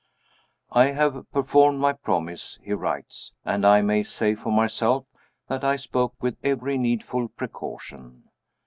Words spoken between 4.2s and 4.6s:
for